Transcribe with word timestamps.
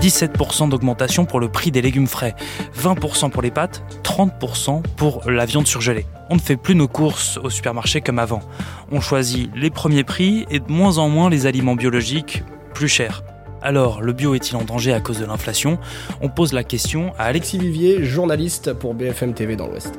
17% 0.00 0.70
d'augmentation 0.70 1.26
pour 1.26 1.40
le 1.40 1.48
prix 1.48 1.70
des 1.70 1.82
légumes 1.82 2.06
frais, 2.06 2.34
20% 2.80 3.30
pour 3.30 3.42
les 3.42 3.50
pâtes, 3.50 3.82
30% 4.02 4.82
pour 4.96 5.30
la 5.30 5.44
viande 5.44 5.66
surgelée. 5.66 6.06
On 6.30 6.36
ne 6.36 6.40
fait 6.40 6.56
plus 6.56 6.74
nos 6.74 6.88
courses 6.88 7.38
au 7.42 7.50
supermarché 7.50 8.00
comme 8.00 8.18
avant. 8.18 8.40
On 8.90 9.00
choisit 9.00 9.50
les 9.54 9.70
premiers 9.70 10.04
prix 10.04 10.46
et 10.50 10.60
de 10.60 10.70
moins 10.70 10.98
en 10.98 11.08
moins 11.08 11.28
les 11.28 11.46
aliments 11.46 11.74
biologiques 11.74 12.42
plus 12.72 12.88
chers. 12.88 13.22
Alors, 13.62 14.00
le 14.00 14.14
bio 14.14 14.34
est-il 14.34 14.56
en 14.56 14.64
danger 14.64 14.94
à 14.94 15.00
cause 15.00 15.18
de 15.18 15.26
l'inflation? 15.26 15.78
On 16.22 16.30
pose 16.30 16.54
la 16.54 16.64
question 16.64 17.12
à 17.18 17.24
Alexis 17.24 17.58
Vivier, 17.58 18.02
journaliste 18.02 18.72
pour 18.72 18.94
BFM 18.94 19.34
TV 19.34 19.54
dans 19.54 19.66
l'Ouest. 19.66 19.98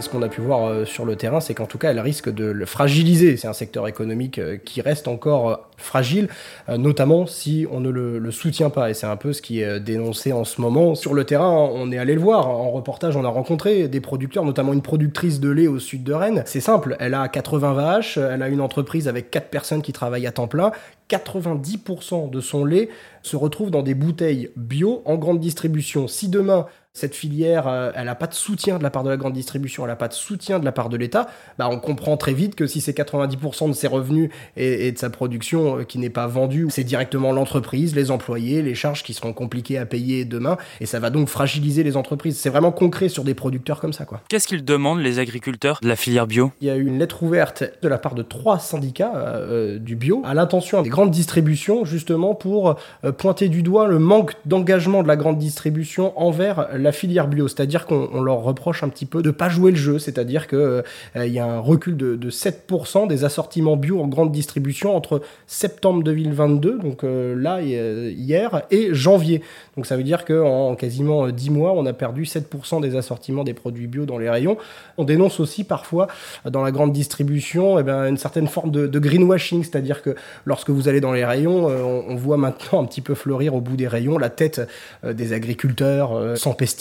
Ce 0.00 0.08
qu'on 0.08 0.22
a 0.22 0.28
pu 0.28 0.40
voir 0.40 0.64
euh, 0.64 0.84
sur 0.84 1.04
le 1.04 1.16
terrain, 1.16 1.40
c'est 1.40 1.54
qu'en 1.54 1.66
tout 1.66 1.76
cas, 1.76 1.90
elle 1.90 1.98
risque 1.98 2.32
de 2.32 2.44
le 2.44 2.66
fragiliser. 2.66 3.36
C'est 3.36 3.48
un 3.48 3.52
secteur 3.52 3.88
économique 3.88 4.38
euh, 4.38 4.56
qui 4.56 4.80
reste 4.80 5.08
encore 5.08 5.50
euh, 5.50 5.56
fragile, 5.76 6.28
notamment 6.68 7.26
si 7.26 7.66
on 7.70 7.80
ne 7.80 7.90
le, 7.90 8.30
soutient 8.30 8.70
pas. 8.70 8.90
Et 8.90 8.94
c'est 8.94 9.06
un 9.06 9.16
peu 9.16 9.32
ce 9.32 9.42
qui 9.42 9.60
est 9.60 9.80
dénoncé 9.80 10.32
en 10.32 10.44
ce 10.44 10.60
moment. 10.60 10.94
Sur 10.94 11.14
le 11.14 11.24
terrain, 11.24 11.50
on 11.50 11.90
est 11.92 11.98
allé 11.98 12.14
le 12.14 12.20
voir. 12.20 12.48
En 12.48 12.70
reportage, 12.70 13.16
on 13.16 13.24
a 13.24 13.28
rencontré 13.28 13.88
des 13.88 14.00
producteurs, 14.00 14.44
notamment 14.44 14.72
une 14.72 14.82
productrice 14.82 15.40
de 15.40 15.48
lait 15.48 15.68
au 15.68 15.78
sud 15.78 16.02
de 16.02 16.12
Rennes. 16.12 16.42
C'est 16.46 16.60
simple, 16.60 16.96
elle 16.98 17.14
a 17.14 17.28
80 17.28 17.72
vaches, 17.74 18.18
elle 18.18 18.42
a 18.42 18.48
une 18.48 18.60
entreprise 18.60 19.06
avec 19.06 19.30
4 19.30 19.50
personnes 19.50 19.82
qui 19.82 19.92
travaillent 19.92 20.26
à 20.26 20.32
temps 20.32 20.48
plein. 20.48 20.72
90% 21.08 22.28
de 22.28 22.40
son 22.40 22.64
lait 22.64 22.88
se 23.22 23.36
retrouve 23.36 23.70
dans 23.70 23.82
des 23.82 23.94
bouteilles 23.94 24.50
bio 24.56 25.02
en 25.04 25.16
grande 25.16 25.38
distribution. 25.38 26.08
Si 26.08 26.28
demain 26.28 26.66
cette 26.98 27.14
filière, 27.14 27.68
euh, 27.68 27.90
elle 27.94 28.06
n'a 28.06 28.14
pas 28.14 28.26
de 28.26 28.34
soutien 28.34 28.78
de 28.78 28.82
la 28.82 28.90
part 28.90 29.04
de 29.04 29.10
la 29.10 29.16
grande 29.16 29.32
distribution, 29.32 29.84
elle 29.84 29.90
n'a 29.90 29.96
pas 29.96 30.08
de 30.08 30.14
soutien 30.14 30.58
de 30.58 30.64
la 30.64 30.72
part 30.72 30.88
de 30.88 30.96
l'État, 30.96 31.28
bah 31.58 31.68
on 31.70 31.78
comprend 31.78 32.16
très 32.16 32.34
vite 32.34 32.54
que 32.54 32.66
si 32.66 32.80
c'est 32.80 32.96
90% 32.96 33.68
de 33.68 33.72
ses 33.72 33.86
revenus 33.86 34.30
et, 34.56 34.92
de 34.92 34.98
sa 34.98 35.10
production 35.10 35.78
euh, 35.78 35.84
qui 35.84 35.98
n'est 35.98 36.10
pas 36.10 36.26
vendue, 36.26 36.66
c'est 36.70 36.84
directement 36.84 37.32
l'entreprise, 37.32 37.94
les 37.94 38.10
employés, 38.10 38.62
les 38.62 38.74
charges 38.74 39.02
qui 39.02 39.14
seront 39.14 39.32
compliquées 39.32 39.78
à 39.78 39.86
payer 39.86 40.24
demain, 40.24 40.56
et 40.80 40.86
ça 40.86 41.00
va 41.00 41.10
donc 41.10 41.28
fragiliser 41.28 41.82
les 41.82 41.96
entreprises. 41.96 42.38
C'est 42.38 42.50
vraiment 42.50 42.72
concret 42.72 43.08
sur 43.08 43.24
des 43.24 43.34
producteurs 43.34 43.80
comme 43.80 43.92
ça. 43.92 44.04
quoi. 44.04 44.20
Qu'est-ce 44.28 44.48
qu'ils 44.48 44.64
demandent, 44.64 45.00
les 45.00 45.18
agriculteurs 45.18 45.78
de 45.82 45.88
la 45.88 45.96
filière 45.96 46.26
bio? 46.26 46.52
Il 46.60 46.66
y 46.66 46.70
a 46.70 46.76
eu 46.76 46.86
une 46.86 46.98
lettre 46.98 47.22
ouverte 47.22 47.64
de 47.80 47.88
la 47.88 47.98
part 47.98 48.14
de 48.14 48.22
trois 48.22 48.58
syndicats 48.58 49.12
euh, 49.14 49.78
du 49.78 49.96
bio 49.96 50.22
à 50.24 50.34
l'intention 50.34 50.82
des 50.82 50.90
grandes 50.90 51.10
distributions, 51.10 51.84
justement 51.84 52.34
pour 52.34 52.76
pointer 53.16 53.48
du 53.48 53.62
doigt 53.62 53.86
le 53.86 53.98
manque 53.98 54.34
d'engagement 54.44 55.02
de 55.02 55.08
la 55.08 55.16
grande 55.16 55.38
distribution 55.38 56.18
envers 56.18 56.68
la 56.76 56.87
filière 56.92 57.28
bio, 57.28 57.48
c'est-à-dire 57.48 57.86
qu'on 57.86 58.20
leur 58.20 58.42
reproche 58.42 58.82
un 58.82 58.88
petit 58.88 59.06
peu 59.06 59.22
de 59.22 59.30
pas 59.30 59.48
jouer 59.48 59.70
le 59.70 59.76
jeu, 59.76 59.98
c'est-à-dire 59.98 60.46
qu'il 60.46 60.58
euh, 60.58 60.82
il 61.16 61.32
y 61.32 61.38
a 61.38 61.46
un 61.46 61.60
recul 61.60 61.96
de, 61.96 62.30
7% 62.30 63.08
des 63.08 63.24
assortiments 63.24 63.76
bio 63.76 64.00
en 64.00 64.08
grande 64.08 64.32
distribution 64.32 64.94
entre 64.94 65.22
septembre 65.46 66.02
2022, 66.02 66.78
donc 66.78 67.04
euh, 67.04 67.34
là 67.34 67.58
euh, 67.58 68.12
hier, 68.16 68.62
et 68.70 68.94
janvier. 68.94 69.42
Donc 69.76 69.86
ça 69.86 69.96
veut 69.96 70.02
dire 70.02 70.24
qu'en 70.24 70.74
quasiment 70.74 71.28
10 71.28 71.50
mois, 71.50 71.72
on 71.72 71.86
a 71.86 71.92
perdu 71.92 72.24
7% 72.24 72.80
des 72.80 72.96
assortiments 72.96 73.44
des 73.44 73.54
produits 73.54 73.86
bio 73.86 74.06
dans 74.06 74.18
les 74.18 74.30
rayons. 74.30 74.56
On 74.96 75.04
dénonce 75.04 75.40
aussi 75.40 75.64
parfois 75.64 76.08
dans 76.44 76.62
la 76.62 76.70
grande 76.70 76.92
distribution 76.92 77.78
eh 77.78 77.82
bien, 77.82 78.06
une 78.06 78.16
certaine 78.16 78.48
forme 78.48 78.70
de, 78.70 78.98
greenwashing, 78.98 79.62
c'est-à-dire 79.62 80.02
que 80.02 80.16
lorsque 80.44 80.70
vous 80.70 80.88
allez 80.88 81.00
dans 81.00 81.12
les 81.12 81.24
rayons, 81.24 81.66
on, 81.66 82.04
on, 82.08 82.16
voit 82.16 82.36
maintenant 82.36 82.82
un 82.82 82.84
petit 82.84 83.00
peu 83.00 83.14
fleurir 83.14 83.54
au 83.54 83.60
bout 83.60 83.76
des 83.76 83.86
rayons 83.86 84.18
la 84.18 84.30
tête 84.30 84.60
des 85.04 85.32
agriculteurs 85.32 86.36
sans 86.36 86.52
pesticides 86.52 86.77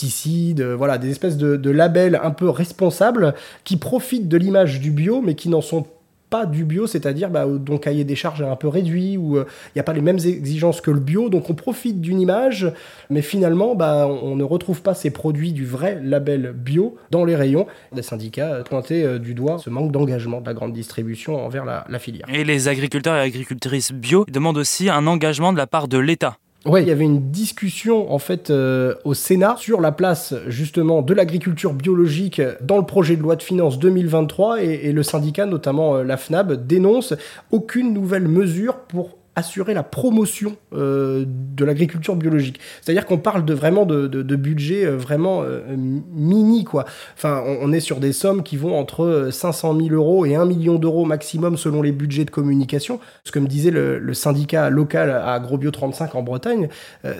euh, 0.59 0.75
voilà, 0.75 0.97
des 0.97 1.09
espèces 1.09 1.37
de, 1.37 1.69
labels 1.69 2.19
un 2.21 2.31
peu 2.31 2.49
responsables 2.49 3.33
qui 3.63 3.77
profitent 3.77 4.27
de 4.27 4.37
l'image 4.37 4.79
du 4.79 4.91
bio, 4.91 5.21
mais 5.21 5.35
qui 5.35 5.49
n'en 5.49 5.61
sont 5.61 5.85
pas 6.29 6.45
du 6.45 6.65
bio, 6.65 6.87
c'est-à-dire 6.87 7.29
bah, 7.29 7.45
dont 7.47 7.77
cahier 7.77 8.03
des 8.03 8.15
charges 8.15 8.41
un 8.41 8.55
peu 8.57 8.67
réduit, 8.67 9.17
ou 9.17 9.37
il 9.37 9.39
euh, 9.39 9.45
n'y 9.75 9.79
a 9.79 9.83
pas 9.83 9.93
les 9.93 10.01
mêmes 10.01 10.19
exigences 10.19 10.81
que 10.81 10.91
le 10.91 10.99
bio, 10.99 11.29
donc 11.29 11.49
on 11.49 11.53
profite 11.53 12.01
d'une 12.01 12.19
image, 12.19 12.71
mais 13.09 13.21
finalement 13.21 13.75
bah, 13.75 14.07
on 14.07 14.35
ne 14.35 14.43
retrouve 14.43 14.81
pas 14.81 14.93
ces 14.93 15.09
produits 15.09 15.53
du 15.53 15.65
vrai 15.65 15.99
label 16.03 16.51
bio 16.53 16.97
dans 17.11 17.23
les 17.23 17.35
rayons. 17.35 17.65
Des 17.93 18.01
syndicats 18.01 18.63
pointaient 18.65 19.03
euh, 19.03 19.19
du 19.19 19.35
doigt 19.35 19.57
ce 19.57 19.69
manque 19.69 19.91
d'engagement 19.91 20.41
de 20.41 20.47
la 20.47 20.53
grande 20.53 20.73
distribution 20.73 21.45
envers 21.45 21.63
la, 21.63 21.85
la 21.89 21.99
filière. 21.99 22.27
Et 22.33 22.43
les 22.43 22.67
agriculteurs 22.67 23.15
et 23.15 23.21
agricultrices 23.21 23.93
bio 23.93 24.25
demandent 24.29 24.57
aussi 24.57 24.89
un 24.89 25.07
engagement 25.07 25.53
de 25.53 25.57
la 25.57 25.67
part 25.67 25.87
de 25.87 25.97
l'État. 25.97 26.37
Ouais, 26.67 26.81
il 26.81 26.87
y 26.89 26.91
avait 26.91 27.05
une 27.05 27.31
discussion 27.31 28.11
en 28.11 28.19
fait 28.19 28.49
euh, 28.49 28.93
au 29.05 29.13
Sénat 29.13 29.55
sur 29.57 29.79
la 29.79 29.93
place 29.93 30.33
justement 30.47 31.01
de 31.01 31.13
l'agriculture 31.13 31.71
biologique 31.71 32.41
dans 32.59 32.77
le 32.77 32.85
projet 32.85 33.15
de 33.15 33.21
loi 33.21 33.37
de 33.37 33.41
finances 33.41 33.79
2023 33.79 34.61
et, 34.61 34.91
le 34.91 35.01
syndicat, 35.01 35.45
notamment 35.45 35.95
euh, 35.95 36.03
la 36.03 36.17
FNAB, 36.17 36.67
dénonce 36.67 37.13
aucune 37.51 37.93
nouvelle 37.93 38.27
mesure 38.27 38.79
pour 38.79 39.15
assurer 39.37 39.75
la 39.75 39.83
promotion 39.83 40.57
euh, 40.73 41.23
de 41.27 41.63
l'agriculture 41.63 42.15
biologique. 42.15 42.59
C'est-à-dire 42.81 43.05
qu'on 43.05 43.19
parle 43.19 43.45
de 43.45 43.53
vraiment 43.53 43.85
de, 43.85 44.07
de, 44.07 44.35
budget 44.35 44.83
euh, 44.83 44.97
vraiment 44.97 45.43
euh, 45.43 45.61
mini 45.77 46.63
quoi. 46.63 46.85
Enfin, 47.15 47.43
on, 47.45 47.71
est 47.71 47.79
sur 47.79 47.99
des 47.99 48.13
sommes 48.13 48.41
qui 48.41 48.57
vont 48.57 48.75
entre 48.75 49.29
500 49.31 49.77
000 49.79 49.89
euros 49.89 50.25
et 50.25 50.35
1 50.35 50.45
million 50.45 50.79
d'euros 50.79 51.05
maximum 51.05 51.55
selon 51.55 51.83
les 51.83 51.91
budgets 51.91 52.25
de 52.25 52.31
communication. 52.31 52.99
Ce 53.25 53.31
que 53.31 53.37
me 53.37 53.45
disait 53.45 53.69
le, 53.69 54.13
syndicat 54.15 54.71
local 54.71 55.11
à 55.11 55.33
AgroBio 55.33 55.69
35 55.69 56.15
en 56.15 56.23
Bretagne, 56.23 56.69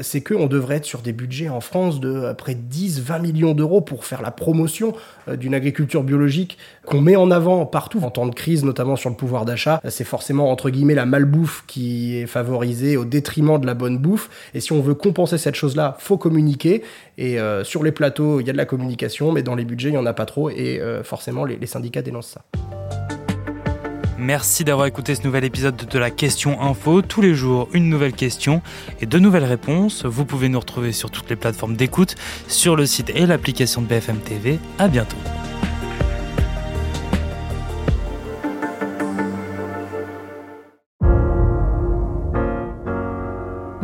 c'est 0.02 0.22
qu'on 0.22 0.48
devrait 0.48 0.78
être 0.78 0.86
sur 0.86 1.02
des 1.02 1.14
budgets 1.14 1.50
en 1.50 1.62
France 1.62 2.00
de 2.00 2.34
près 2.34 2.56
de 2.56 2.62
10-20 2.62 3.22
millions 3.22 3.54
d'euros 3.54 3.82
pour 3.82 4.06
faire 4.06 4.24
la 4.24 4.32
promotion 4.32 4.94
d'une 5.32 5.54
agriculture 5.54 6.02
biologique 6.04 6.58
qu'on 6.86 7.02
met 7.02 7.16
en 7.16 7.30
avant 7.30 7.68
partout 7.68 8.00
en 8.02 8.10
temps 8.10 8.26
de 8.26 8.34
crise, 8.34 8.64
notamment 8.64 8.96
sur 8.96 9.12
le 9.12 9.16
pouvoir 9.16 9.46
d'achat. 9.46 9.80
C'est 9.88 10.06
forcément 10.06 10.50
entre 10.50 10.72
guillemets 10.72 10.96
la 10.96 11.06
malbouffe 11.06 11.66
qui 11.68 12.07
est 12.16 12.26
favorisé 12.26 12.98
au 12.98 13.06
détriment 13.06 13.60
de 13.60 13.66
la 13.66 13.74
bonne 13.74 13.98
bouffe. 13.98 14.30
Et 14.54 14.60
si 14.60 14.72
on 14.72 14.82
veut 14.82 14.94
compenser 14.94 15.38
cette 15.38 15.56
chose-là, 15.56 15.96
faut 16.00 16.18
communiquer. 16.18 16.84
Et 17.18 17.40
euh, 17.40 17.64
sur 17.64 17.84
les 17.84 17.92
plateaux, 17.92 18.40
il 18.40 18.48
y 18.48 18.50
a 18.50 18.54
de 18.54 18.58
la 18.58 18.66
communication, 18.66 19.32
mais 19.32 19.44
dans 19.44 19.56
les 19.56 19.66
budgets, 19.66 19.90
il 19.90 19.94
n'y 19.94 19.98
en 19.98 20.06
a 20.06 20.14
pas 20.14 20.26
trop. 20.26 20.50
Et 20.50 20.80
euh, 20.80 21.04
forcément, 21.04 21.46
les, 21.46 21.66
syndicats 21.68 22.02
dénoncent 22.02 22.30
ça. 22.30 22.42
Merci 24.18 24.64
d'avoir 24.64 24.88
écouté 24.88 25.14
ce 25.14 25.24
nouvel 25.24 25.44
épisode 25.44 25.76
de 25.76 26.00
la 26.00 26.10
Question 26.10 26.62
Info. 26.62 27.02
Tous 27.02 27.22
les 27.22 27.36
jours, 27.36 27.70
une 27.74 27.90
nouvelle 27.90 28.14
question 28.14 28.62
et 29.00 29.06
de 29.06 29.20
nouvelles 29.20 29.44
réponses. 29.44 30.06
Vous 30.06 30.26
pouvez 30.26 30.50
nous 30.50 30.60
retrouver 30.60 30.92
sur 30.92 31.12
toutes 31.12 31.30
les 31.30 31.36
plateformes 31.36 31.76
d'écoute, 31.76 32.16
sur 32.48 32.76
le 32.76 32.86
site 32.88 33.12
et 33.12 33.28
l'application 33.28 33.82
de 33.82 33.88
BFM 33.88 34.18
TV. 34.18 34.60
À 34.80 34.88
bientôt. 34.88 35.18